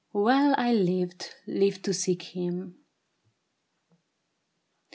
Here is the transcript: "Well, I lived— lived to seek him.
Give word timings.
"Well, 0.13 0.55
I 0.57 0.73
lived— 0.73 1.35
lived 1.45 1.85
to 1.85 1.93
seek 1.93 2.23
him. 2.23 2.79